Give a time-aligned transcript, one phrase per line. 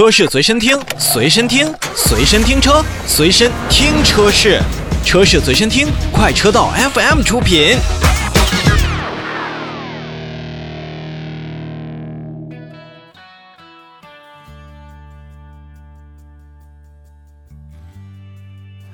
[0.00, 4.58] 车市随身听，随身听，随身听车，随身听车市，
[5.04, 7.76] 车市随身听，快车道 FM 出品。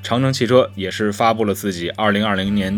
[0.03, 2.77] 长城汽车也是发布了自己二零二零年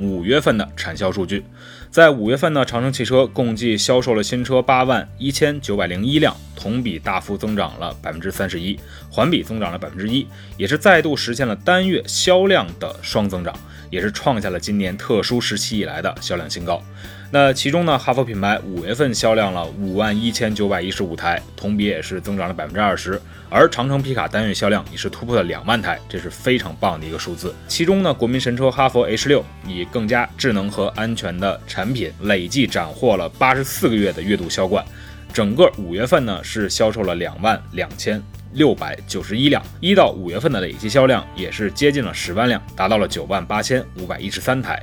[0.00, 1.44] 五月份的产销数据，
[1.90, 8.80] 在五月份呢，长城汽车共计销售了新车八万一千九百零一辆，同比大幅增长了百分之三十一，
[9.10, 13.54] 环比增长了百分之一，也是再度实现了单月销量的双增长，
[13.90, 16.82] 也是创下了今年特殊时期以来的销量新高。
[17.30, 23.20] 那其中呢，哈弗品牌五月份销量了五万一千九百一十五台，同比也是增长了百分之二十。
[23.50, 27.54] 而长城皮卡单月销量也是突破了两万台，这是非常棒的一个数字。
[27.66, 34.84] 其中呢，国民神车哈弗 H 六以更加智能和安全的产品，累计斩获了八十四个月的月度销冠。
[35.32, 44.82] 整个五月份呢，是销售了两万两千六百九十一辆，一到五月份的累计销量也是接近了十万辆，达到了九万八千五百一十三台。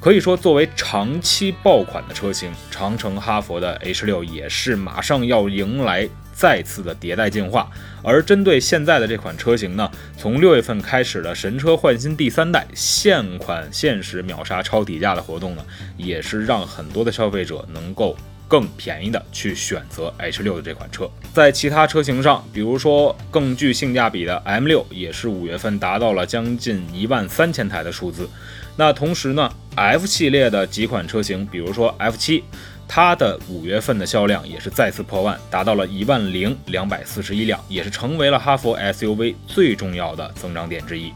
[0.00, 7.70] 可以说，作为长期爆款的车型，长城哈弗的 H 六也是马上要迎来再次的迭代进化。
[8.02, 15.64] 而针对现在的这款车型呢，从六月份开始的神车换新第三代现款限时秒杀超低价的活动呢，
[15.96, 18.14] 也是让很多的消费者能够
[18.46, 21.08] 更便宜的去选择 H 六的这款车。
[21.32, 28.28] 在其他车型上，比如说更具性价比的 M 六，也是五月份达到了将近一万三千台的数字。
[28.76, 32.44] 那同时呢，F 系列的几款车型，比如说 F 七，
[32.86, 41.12] 它的五月份的销量也是再次破万，达到了一万零两百四十一辆，也是成为了哈弗 SUV 最重要的增长点之一。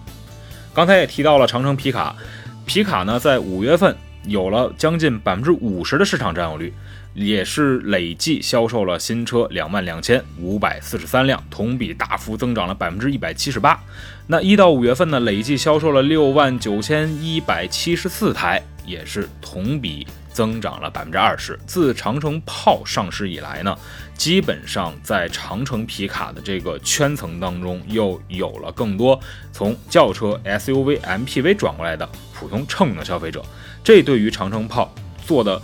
[0.75, 2.17] 刚才也提到了长城皮卡，
[2.67, 6.73] 皮卡呢在五月份有了将近百分之五十的市场占有率。
[7.15, 13.81] 也是累计销售了新车两万两千五百四十三辆，同比大幅增长了百分之一百七十八。
[14.29, 20.07] 那一到五月份呢，累计销售了六万九千一百七十四台，也是同比
[20.39, 21.59] 增长了百分之二十。
[21.67, 23.77] 自长城炮上市以来呢，
[24.17, 29.19] 基本上在长城皮卡的这个圈层当中，又有了更多
[29.53, 33.45] 从轿车、SUV、MPV 转过来的普通乘用的消费者。
[33.83, 34.95] 这对于长城炮
[35.27, 35.61] 做的。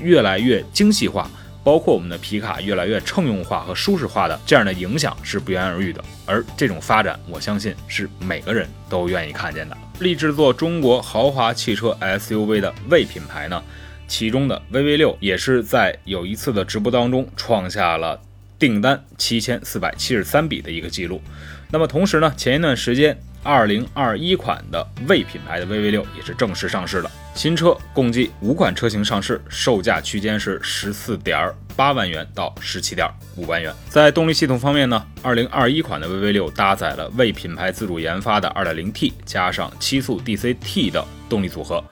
[0.00, 1.28] 越来越精细化，
[1.64, 6.00] 包括我们的皮卡越来越乘用化和舒适化的这样的影响是不言而喻的。
[6.24, 9.76] 而这种发展，我相信是每个人都愿意看见的。
[9.98, 13.60] 立志做中国豪华汽车 SUV 的魏品牌呢，
[14.08, 18.20] 其中的 VV 六也是在有一次的直播当中创下了
[18.58, 21.22] 订单七千四百七十三笔的一个记录。
[21.70, 23.16] 那么同时呢，前一段时间。
[23.42, 27.10] 二零二一款的魏品牌的 VV 六也是正式上市了。
[27.34, 33.72] 新车共计五款车型上市，售价区间是十四点八万元到十七点五万元。
[33.88, 41.82] 在动力系统方面呢，二零二一款的 VV 六搭载了魏品牌自主研发的二点零 T 加上七速 DCT 的动力组合，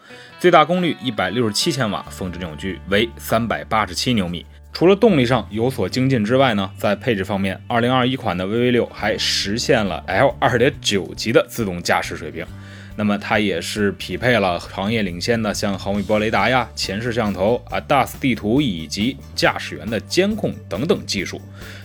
[0.40, 4.44] 最大功率一百六十七千瓦，峰值扭矩为三百八十七牛米。
[4.78, 12.44] 除了动力上有所精进之外呢，在配置方面，2021款的 VV 六还实现了 L 2.9级的自动驾驶水平。
[12.94, 21.40] 那么它也是匹配了行业领先的像毫米波雷达呀、前摄像头啊、DAS 地图以及驾驶员的监控等等技术。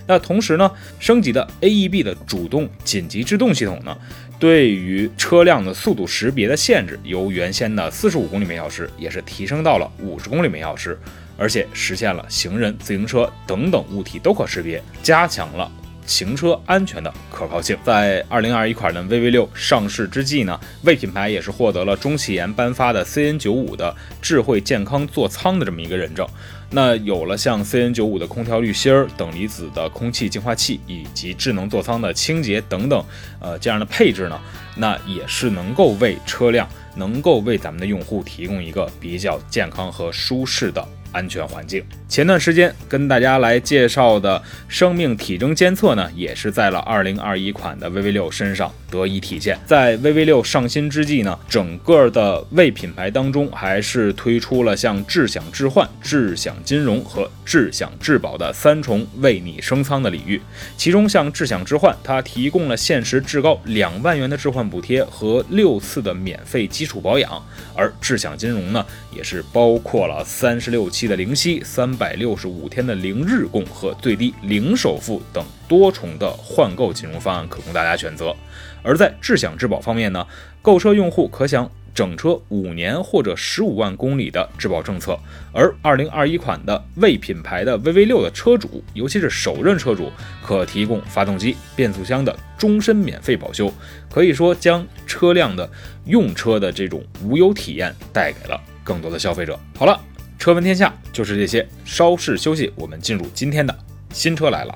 [0.06, 0.70] 那同时呢，
[1.00, 3.98] 升级的 AEB 的主动紧急制动系统呢，
[4.38, 11.00] 对于车辆的速度识别的限制，由原先的45公里每小时，也是提升到了50公里每小时。
[11.42, 15.70] 而且实现了行人、自行车等等物体都可识别，加强了
[16.06, 17.76] 行车安全的可靠性。
[17.84, 26.28] 在二零二一款的 VV 六上市之际呢，魏品牌也是获得了中汽研颁发的 CN 九五的智慧健康座舱的这么一个认证。
[26.70, 33.04] 那有了像 CN 九五的空调滤芯儿、等离子的空气净化器以及智能座舱的清洁等等，
[33.40, 34.40] 呃，这样的配置呢，
[34.76, 40.88] 那也是能够为车辆，能够为咱们的用户提供一个比较健康和舒适的。
[41.12, 41.84] 安全环境。
[42.08, 49.58] 前段时间跟大家来介绍的生命体征监测呢，也是在了2021款的 VV 六身上得以体现。
[49.66, 60.42] 在 VV 六上新之际呢，整个的魏品牌当中还是推出了像智享置换、智享金融和智享质保的三重为你升舱的礼遇。
[60.76, 67.42] 其中像智享置换，它提供了限时至高两万元的置换补贴和六次的免费基础保养，
[67.74, 68.86] 而智享金融呢，
[69.16, 71.12] 也是包括了三十六期期。
[71.12, 78.34] 的零息、三百六十五天的零日供和最低零首付等多重的换购金融方案可供大家选择。
[78.82, 80.26] 而在智享质保方面呢，
[80.62, 85.20] 购车用户可享整车五年或者十五万公里的质保政策。
[85.52, 90.10] 而二零二一款的魏品牌的 VV 六的车主，尤其是首任车主，
[90.42, 93.70] 可提供发动机、变速箱的终身免费保修，
[94.10, 95.70] 可以说将车辆的
[96.06, 99.60] 用车的这种无忧体验带给了更多的消费者。
[99.76, 100.00] 好了，
[100.42, 103.78] 车闻天下就是这些，稍事休息，我们进入今天的
[104.12, 104.76] 新车来了。